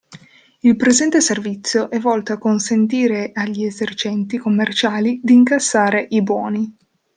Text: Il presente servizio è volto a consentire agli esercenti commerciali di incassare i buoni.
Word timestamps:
Il 0.61 0.75
presente 0.77 1.21
servizio 1.21 1.91
è 1.91 1.99
volto 1.99 2.33
a 2.33 2.39
consentire 2.39 3.29
agli 3.35 3.65
esercenti 3.65 4.39
commerciali 4.39 5.19
di 5.21 5.33
incassare 5.35 6.07
i 6.09 6.23
buoni. 6.23 6.75